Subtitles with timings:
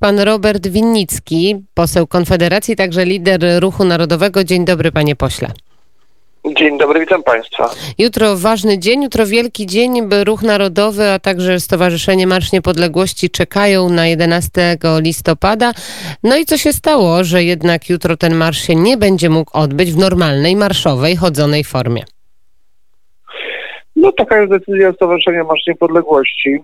[0.00, 4.44] pan Robert Winnicki, poseł Konfederacji, także lider Ruchu Narodowego.
[4.44, 5.48] Dzień dobry, panie pośle.
[6.56, 7.70] Dzień dobry, witam Państwa.
[7.98, 13.88] Jutro ważny dzień, jutro wielki dzień, by Ruch Narodowy, a także Stowarzyszenie Marsz Niepodległości czekają
[13.88, 15.72] na 11 listopada.
[16.22, 19.92] No i co się stało, że jednak jutro ten marsz się nie będzie mógł odbyć
[19.92, 22.04] w normalnej, marszowej, chodzonej formie?
[23.96, 26.58] No taka jest decyzja Stowarzyszenia Marsz Niepodległości,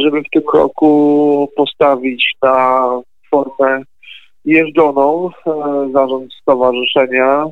[0.00, 2.88] żeby w tym roku postawić na
[3.30, 3.82] formę
[4.44, 5.30] jeżdżoną.
[5.46, 5.52] E,
[5.92, 7.44] zarząd stowarzyszenia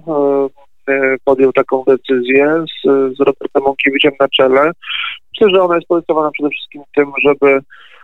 [0.88, 4.70] e, podjął taką decyzję z, z Robertem Mąkiewiczem na czele.
[5.32, 7.60] Myślę, że ona jest podyktowana przede wszystkim tym, żeby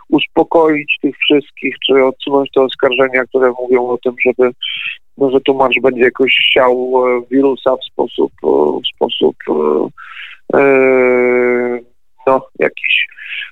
[0.09, 4.51] uspokoić tych wszystkich, czy odsunąć te oskarżenia, które mówią o tym, żeby
[5.19, 8.33] no, że tu marsz będzie jakoś siał e, wirusa w sposób,
[8.83, 9.37] w sposób
[10.55, 10.59] e,
[12.27, 13.07] no, jakiś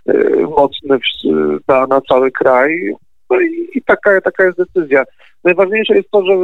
[0.09, 2.95] e, mocny w, na, cały kraj.
[3.31, 5.05] No i, i taka, taka jest decyzja.
[5.45, 6.35] Najważniejsze jest to, że,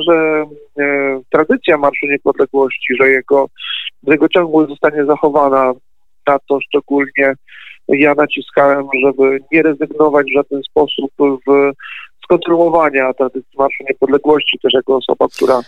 [0.00, 0.44] że
[0.78, 3.46] e, tradycja Marszu Niepodległości, że jego,
[4.06, 5.72] jego ciągłość zostanie zachowana.
[6.26, 7.34] Na to szczególnie
[7.88, 11.72] ja naciskałem, żeby nie rezygnować w żaden sposób w
[12.24, 15.60] skontynuowania tradycji Marszu Niepodległości, też jako osoba, która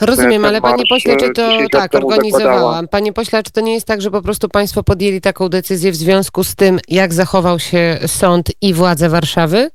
[0.00, 2.88] Rozumiem, ale panie pośle, czy to tak organizowałam?
[2.88, 5.96] Panie pośle, czy to nie jest tak, że po prostu państwo podjęli taką decyzję w
[5.96, 9.70] związku z tym, jak zachował się sąd i władze Warszawy?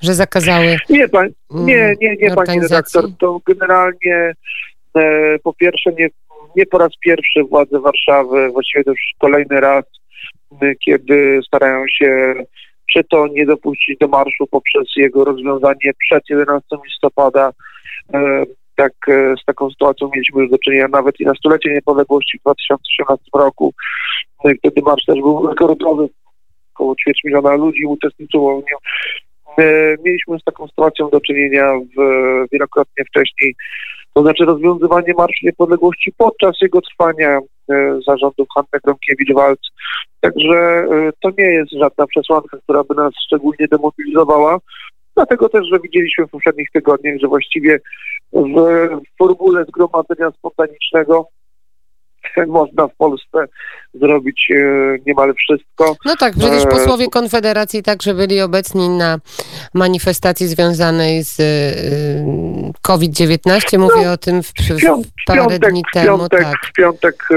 [0.00, 0.76] że zakazały.
[0.90, 3.04] Nie, pan, nie, nie, nie pani redaktor.
[3.18, 4.32] To generalnie
[4.96, 6.08] e, po pierwsze nie,
[6.56, 9.84] nie po raz pierwszy władze Warszawy, właściwie to już kolejny raz,
[10.62, 12.34] e, kiedy starają się
[12.92, 17.52] czy to nie dopuścić do marszu poprzez jego rozwiązanie przed 11 listopada.
[18.78, 22.38] E, tak e, z taką sytuacją mieliśmy już do czynienia nawet i na stulecie niepodległości
[22.38, 23.74] w 2018 roku.
[24.44, 26.08] E, wtedy marsz też był rekordowy.
[26.74, 28.78] Około ćwierć miliona ludzi uczestniczyło w nim.
[30.04, 32.00] Mieliśmy z taką sytuacją do czynienia w,
[32.52, 33.54] wielokrotnie wcześniej,
[34.14, 37.38] to znaczy rozwiązywanie Marszu Niepodległości podczas jego trwania
[37.70, 39.58] e, zarządów Hanny Gronkiewicz-Walc.
[40.20, 44.58] Także e, to nie jest żadna przesłanka, która by nas szczególnie demobilizowała.
[45.18, 47.80] Dlatego też, że widzieliśmy w poprzednich tygodniach, że właściwie
[48.32, 51.28] w formule zgromadzenia spontanicznego
[52.46, 53.38] można w Polsce
[53.94, 55.96] zrobić e, niemal wszystko.
[56.04, 59.18] No tak, przecież e, posłowie Konfederacji także byli obecni na
[59.74, 61.44] manifestacji związanej z e,
[62.88, 63.78] COVID-19.
[63.78, 66.06] Mówię no, o tym w, w, parę piątek, dni temu.
[66.06, 66.66] Piątek, tak.
[66.66, 67.28] W piątek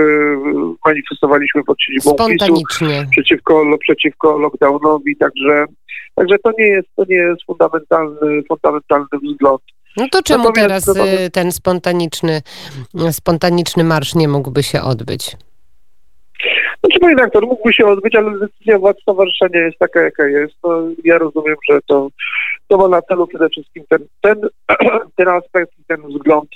[0.86, 2.88] manifestowaliśmy pod siedzibą Spontanicznie.
[2.90, 5.66] PiSu przeciwko, przeciwko lockdownowi, także,
[6.16, 9.62] także to nie jest, to nie jest fundamentalny, fundamentalny wzgląd
[9.98, 12.42] no to czemu Natomiast teraz y, ten spontaniczny,
[13.12, 15.38] spontaniczny marsz nie mógłby się odbyć?
[17.02, 20.54] Panie doktor, mógłby się odbyć, ale decyzja władz stowarzyszenia jest taka, jaka jest.
[20.64, 22.08] No, ja rozumiem, że to,
[22.68, 24.42] to ma na celu przede wszystkim ten, ten,
[25.18, 26.50] ten aspekt i ten wzgląd,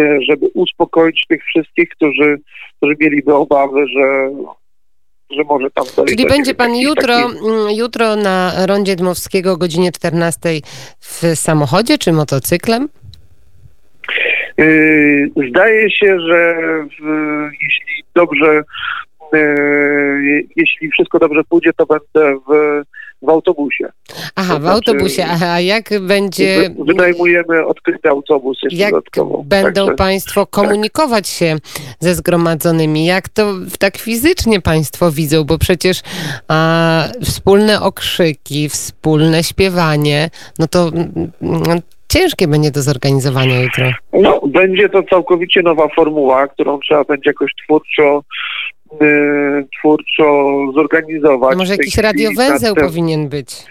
[0.00, 2.38] e, żeby uspokoić tych wszystkich, którzy,
[2.76, 4.30] którzy mieliby obawy, że
[5.36, 7.32] że może tam Czyli będzie pan jutro, mm,
[7.76, 10.48] jutro na rondzie Dmowskiego o godzinie 14
[11.00, 12.88] w samochodzie czy motocyklem?
[14.58, 16.54] Yy, zdaje się, że
[17.00, 17.04] w,
[17.52, 18.62] jeśli dobrze,
[20.56, 22.82] jeśli wszystko dobrze pójdzie, to będę w
[23.22, 23.88] w autobusie.
[24.36, 25.26] Aha, to w znaczy, autobusie.
[25.26, 26.70] A jak będzie...
[26.86, 28.94] Wynajmujemy odkryty autobus Jak
[29.44, 30.50] będą Także, Państwo tak.
[30.50, 31.38] komunikować tak.
[31.38, 31.56] się
[32.00, 33.06] ze zgromadzonymi?
[33.06, 35.44] Jak to tak fizycznie Państwo widzą?
[35.44, 36.00] Bo przecież
[36.48, 40.90] a, wspólne okrzyki, wspólne śpiewanie, no to
[41.40, 41.76] no,
[42.12, 43.84] ciężkie będzie do zorganizowania jutro.
[44.12, 48.22] No, będzie to całkowicie nowa formuła, którą trzeba będzie jakoś twórczo
[49.00, 51.56] Y, twórczo zorganizować.
[51.56, 53.64] Może jakiś radiowęzeł tym, powinien być.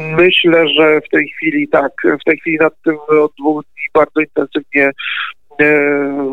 [0.00, 4.20] Myślę, że w tej chwili tak, w tej chwili nad tym od dwóch dni bardzo
[4.20, 4.90] intensywnie
[5.60, 5.64] y,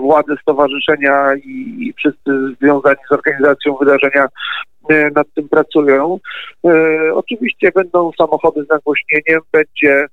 [0.01, 4.27] władze stowarzyszenia i wszyscy związani z organizacją wydarzenia
[4.91, 6.19] y, nad tym pracują.
[7.13, 10.05] Oczywiście będą samochody z nagłośnieniem, będzie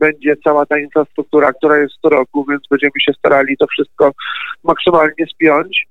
[0.00, 4.12] będzie cała ta infrastruktura, która jest co roku, więc będziemy się starali to wszystko
[4.64, 5.86] maksymalnie spiąć.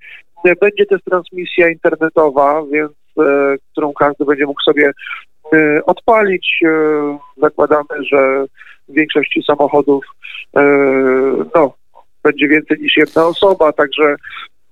[0.62, 4.92] Będzie też transmisja internetowa, więc e, którą każdy będzie mógł sobie
[5.54, 6.60] e, odpalić.
[6.66, 6.70] E,
[7.38, 8.46] zakładamy, że
[8.90, 10.06] w większości samochodów
[11.56, 11.74] no,
[12.24, 14.16] będzie więcej niż jedna osoba, także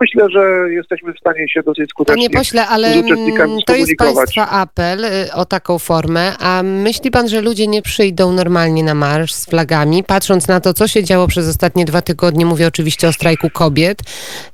[0.02, 4.50] Myślę, że jesteśmy w stanie się dosyć skutecznie Panie pośle, ale mm, to jest Państwa
[4.50, 9.34] apel y, o taką formę, a myśli Pan, że ludzie nie przyjdą normalnie na marsz
[9.34, 13.14] z flagami, patrząc na to, co się działo przez ostatnie dwa tygodnie, mówię oczywiście o
[13.14, 14.02] strajku kobiet,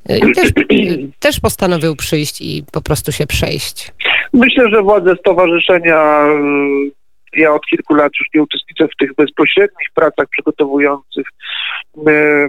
[0.10, 3.92] y, i też, y, też postanowił przyjść i po prostu się przejść?
[4.34, 6.28] Myślę, że władze stowarzyszenia
[7.36, 11.28] ja od kilku lat już nie uczestniczę w tych bezpośrednich pracach przygotowujących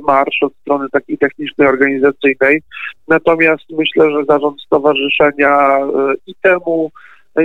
[0.06, 2.62] marsz od strony takiej technicznej, organizacyjnej.
[3.08, 5.78] Natomiast myślę, że zarząd stowarzyszenia
[6.26, 6.90] i temu,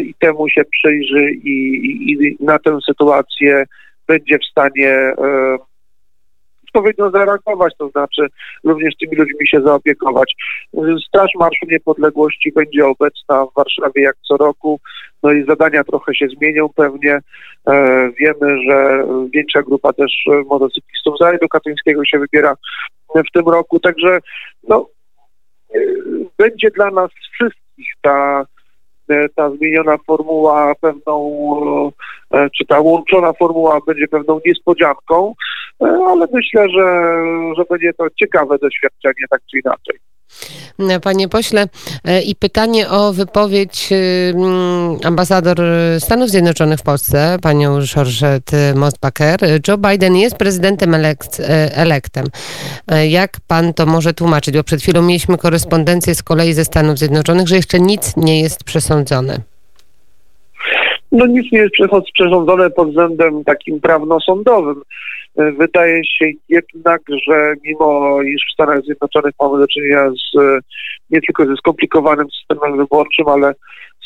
[0.02, 3.64] i temu się przyjrzy i, i, i na tę sytuację
[4.08, 5.14] będzie w stanie
[6.80, 8.28] odpowiednio zareagować, to znaczy
[8.64, 10.36] również tymi ludźmi się zaopiekować.
[11.08, 14.80] Straż Marszu Niepodległości będzie obecna w Warszawie jak co roku,
[15.24, 17.20] no i zadania trochę się zmienią pewnie.
[17.68, 19.04] E, wiemy, że
[19.34, 20.12] większa grupa też
[20.46, 22.56] motocyklistów z rajdu katyńskiego się wybiera
[23.16, 24.20] w tym roku, także
[24.68, 24.90] no,
[25.76, 25.80] e,
[26.38, 28.46] będzie dla nas wszystkich ta
[29.36, 31.42] ta zmieniona formuła pewną,
[32.34, 35.34] e, czy ta łączona formuła będzie pewną niespodzianką,
[35.82, 37.14] e, ale myślę, że,
[37.58, 40.09] że będzie to ciekawe doświadczenie tak czy inaczej.
[41.04, 41.68] Panie pośle,
[42.26, 45.62] i pytanie o wypowiedź mm, ambasador
[46.00, 49.40] Stanów Zjednoczonych w Polsce, panią Georgette Mosbacher.
[49.68, 51.42] Joe Biden jest prezydentem elekt,
[51.74, 52.26] elektem.
[53.10, 54.56] Jak pan to może tłumaczyć?
[54.56, 58.64] Bo przed chwilą mieliśmy korespondencję z kolei ze Stanów Zjednoczonych, że jeszcze nic nie jest
[58.64, 59.40] przesądzone.
[61.12, 61.76] No nic nie jest
[62.14, 64.82] przesądzone pod względem takim prawno-sądowym.
[65.38, 70.40] E, wydaje się jednak, że mimo iż w Stanach Zjednoczonych mamy do czynienia z,
[71.10, 73.54] nie tylko ze skomplikowanym systemem wyborczym, ale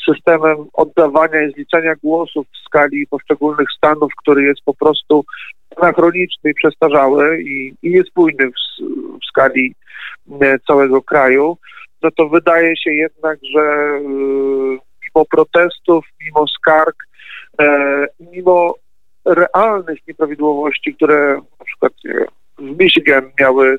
[0.05, 5.25] systemem oddawania i zliczania głosów w skali poszczególnych stanów, który jest po prostu
[5.77, 8.83] anachroniczny i przestarzały i, i niespójny w,
[9.21, 9.75] w skali
[10.41, 11.57] e, całego kraju,
[12.01, 14.01] no to wydaje się jednak, że e,
[15.15, 16.95] mimo protestów, mimo skarg,
[18.19, 18.75] mimo
[19.25, 21.93] realnych nieprawidłowości, które na przykład
[22.57, 23.77] w Michigan miały,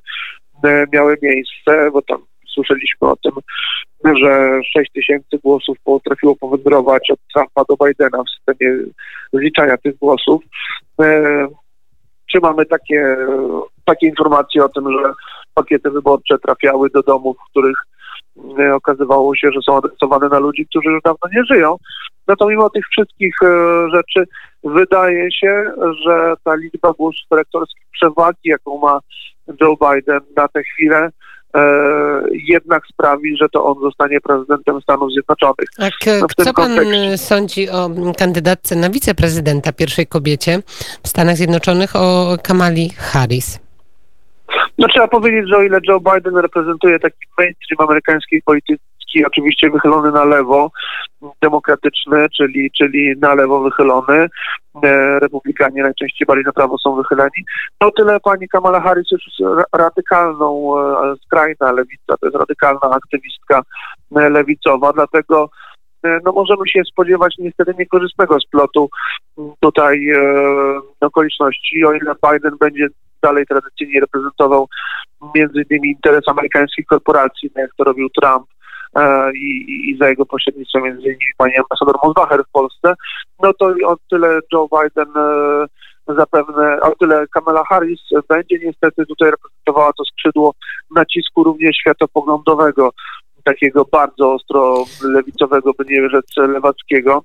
[0.65, 2.19] e, miały miejsce, bo tam
[2.55, 3.33] słyszeliśmy o tym,
[4.17, 8.77] że 6 tysięcy głosów potrafiło powędrować od Trumpa do Bidena w systemie
[9.33, 10.43] zliczania tych głosów.
[11.01, 11.47] E,
[12.33, 13.17] czy mamy takie,
[13.85, 15.13] takie informacje o tym, że
[15.55, 17.77] pakiety wyborcze trafiały do domów, w których
[18.75, 21.77] okazywało się, że są adresowane na ludzi, którzy już dawno nie żyją.
[22.29, 23.37] No to mimo tych wszystkich
[23.95, 24.25] rzeczy
[24.65, 25.65] Wydaje się,
[26.05, 29.01] że ta liczba głosów elektorskich przewagi, jaką ma
[29.61, 31.11] Joe Biden na tę chwilę,
[31.55, 31.61] e,
[32.33, 35.69] jednak sprawi, że to on zostanie prezydentem Stanów Zjednoczonych.
[35.77, 37.19] Tak, no, co pan kontekście...
[37.19, 40.63] sądzi o kandydatce na wiceprezydenta, pierwszej kobiecie
[41.03, 43.64] w Stanach Zjednoczonych, o Kamali Harris?
[44.79, 50.13] No trzeba powiedzieć, że o ile Joe Biden reprezentuje taki mainstream amerykańskiej polityki, oczywiście wychylony
[50.13, 50.71] na lewo,
[51.43, 54.29] demokratyczny, czyli, czyli na lewo wychylony.
[54.85, 57.45] E, republikanie najczęściej bardziej na prawo są wychyleni.
[57.81, 59.25] No tyle pani Kamala Harris jest
[59.73, 63.63] radykalną, e, skrajna lewica, to jest radykalna aktywistka
[64.17, 65.51] e, lewicowa, dlatego
[66.25, 68.91] no możemy się spodziewać niestety niekorzystnego splotu
[69.61, 70.21] tutaj e,
[71.01, 72.87] okoliczności, o ile Biden będzie
[73.23, 74.69] dalej tradycyjnie reprezentował
[75.35, 78.47] między innymi interes amerykańskich korporacji, tak jak to robił Trump,
[78.97, 82.95] E, i, i za jego pośrednictwem między innymi pani ambasador Mosbacher w Polsce,
[83.43, 89.31] no to o tyle Joe Biden e, zapewne, o tyle Kamala Harris będzie niestety tutaj
[89.31, 90.55] reprezentowała to skrzydło
[90.97, 92.91] nacisku również światopoglądowego,
[93.45, 97.23] takiego bardzo ostro lewicowego, by nie rzec lewackiego.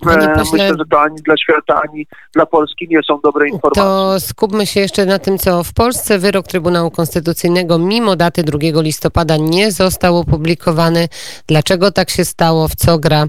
[0.00, 3.82] Pośle, Myślę, że to ani dla świata, ani dla Polski nie są dobre informacje.
[3.82, 8.58] To skupmy się jeszcze na tym, co w Polsce wyrok Trybunału Konstytucyjnego mimo daty 2
[8.82, 11.08] listopada nie został opublikowany.
[11.46, 12.68] Dlaczego tak się stało?
[12.68, 13.24] W co gra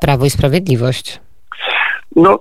[0.00, 1.20] Prawo i Sprawiedliwość?
[2.16, 2.38] No,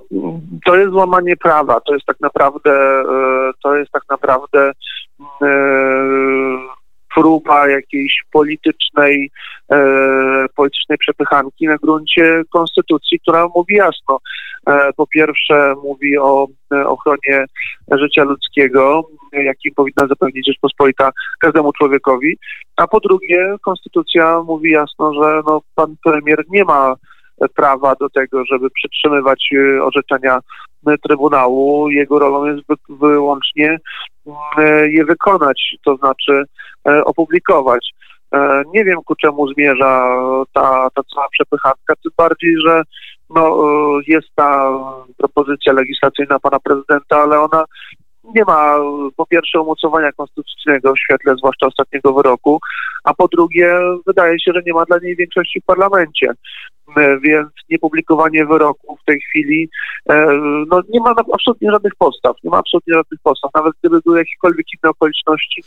[0.66, 1.80] to jest złamanie prawa.
[1.80, 4.72] To jest tak naprawdę, e, to jest tak naprawdę
[5.42, 5.48] e,
[7.16, 9.32] próba jakiejś politycznej,
[9.72, 14.20] e, politycznej przepychanki na gruncie konstytucji, która mówi jasno.
[14.68, 17.46] E, po pierwsze mówi o e, ochronie
[17.92, 22.38] życia ludzkiego, jaki powinna zapewnić Rzeczpospolita każdemu człowiekowi,
[22.78, 26.96] a po drugie konstytucja mówi jasno, że no, pan premier nie ma
[27.56, 29.50] prawa do tego, żeby przytrzymywać
[29.82, 30.40] orzeczenia
[31.04, 31.90] Trybunału.
[31.90, 33.78] Jego rolą jest wyłącznie
[34.26, 36.44] mm, je wykonać, to znaczy
[37.06, 37.90] opublikować.
[38.74, 40.16] Nie wiem, ku czemu zmierza
[40.54, 42.84] ta, ta cała przepychanka, tym bardziej, że
[43.30, 43.58] no,
[44.08, 44.72] jest ta
[45.18, 47.66] propozycja legislacyjna pana prezydenta, ale ona
[48.36, 48.76] nie ma
[49.16, 52.60] po pierwsze umocowania konstytucyjnego w świetle zwłaszcza ostatniego wyroku,
[53.04, 56.34] a po drugie wydaje się, że nie ma dla niej większości w parlamencie.
[56.98, 59.70] E, więc niepublikowanie wyroku w tej chwili
[60.10, 60.26] e,
[60.68, 63.52] no, nie ma absolutnie żadnych podstaw, nie ma absolutnie żadnych podstaw.
[63.56, 65.64] Nawet gdyby były jakiekolwiek inne okoliczności,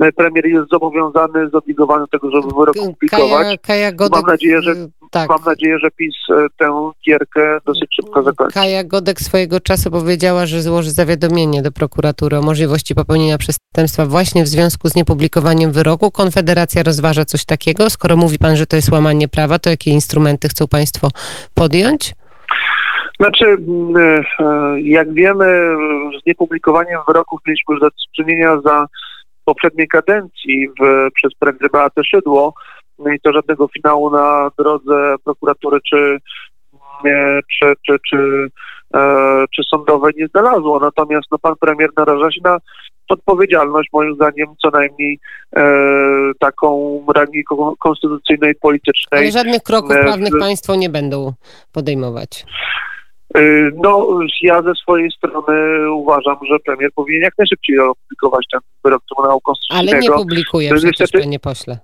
[0.00, 3.42] e, premier jest zobowiązany, zobligowany do tego, żeby wyrok publikować.
[3.42, 4.74] Kaja, Kaja Godek, Mam nadzieję, że
[5.10, 5.28] tak.
[5.28, 8.54] mam nadzieję, że PiS e, tę gierkę dosyć szybko zakończy.
[8.54, 14.44] Kaja Godek swojego czasu powiedziała, że złoży zawiadomienie do prokuratury o możliwości popełnienia przestępstwa właśnie
[14.44, 16.10] w związku z niepublikowaniem wyroku.
[16.10, 17.90] Konfederacja rozważa coś takiego.
[17.90, 21.08] Skoro mówi pan, że to jest łamanie prawa, to jakie instrumenty chcą państwo
[21.54, 22.14] podjąć?
[23.20, 23.96] Znaczy, mm,
[24.38, 25.44] e, jak wiemy,
[26.22, 28.86] z niepublikowaniem wyroków mieliśmy już do czynienia za
[29.44, 32.54] poprzedniej kadencji w, przez premierę Beatę Szydło,
[32.98, 36.18] i to żadnego finału na drodze prokuratury czy,
[37.52, 38.48] czy, czy, czy,
[38.94, 40.80] e, czy sądowej nie znalazło.
[40.80, 42.58] Natomiast no, pan premier naraża się na
[43.08, 45.18] odpowiedzialność, moim zdaniem, co najmniej
[45.56, 45.62] e,
[46.38, 47.44] taką rangi
[47.78, 49.20] konstytucyjnej, politycznej.
[49.20, 51.32] Ale żadnych kroków e, prawnych państwo nie będą
[51.72, 52.44] podejmować.
[53.36, 59.02] Y, no, ja ze swojej strony uważam, że premier powinien jak najszybciej opublikować ten wyrok
[59.08, 59.96] Trybunału Konstytucyjnego.
[59.96, 61.78] Ale nie publikuje przecież, niestety, panie pośle.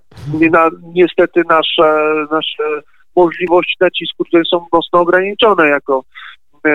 [0.51, 2.63] Na, niestety nasze, nasze
[3.15, 6.03] możliwości nacisku tutaj są mocno ograniczone jako
[6.65, 6.69] e,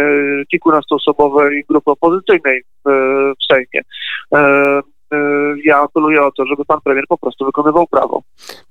[0.50, 2.90] kilkunastoosobowej grupy opozycyjnej w,
[3.40, 3.82] w Sejmie.
[4.34, 4.80] E,
[5.64, 8.22] ja apeluję o to, żeby pan premier po prostu wykonywał prawo.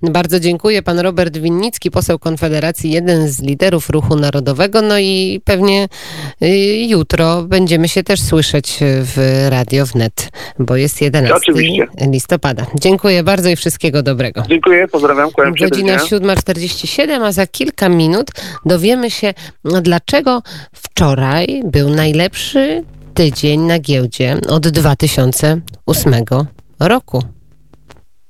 [0.02, 0.82] Bardzo dziękuję.
[0.82, 4.82] Pan Robert Winnicki, poseł Konfederacji, jeden z liderów Ruchu Narodowego.
[4.82, 5.88] No i pewnie
[6.42, 6.46] y,
[6.88, 11.86] jutro będziemy się też słyszeć w Radio Wnet, bo jest 11 Oczywiście.
[12.10, 12.66] listopada.
[12.74, 14.42] Dziękuję bardzo i wszystkiego dobrego.
[14.48, 15.30] Dziękuję, pozdrawiam.
[15.60, 18.30] Godzina 7.47, a za kilka minut
[18.64, 20.42] dowiemy się, dlaczego
[20.72, 22.84] wczoraj był najlepszy
[23.18, 26.14] tydzień na giełdzie od 2008
[26.80, 27.22] roku.